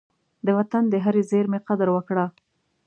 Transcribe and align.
د 0.45 0.47
وطن 0.57 0.83
د 0.89 0.95
هرې 1.05 1.21
زېرمي 1.29 1.59
قدر 1.67 1.87
وکړه. 1.95 2.25